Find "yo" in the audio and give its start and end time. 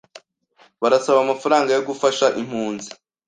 1.75-1.81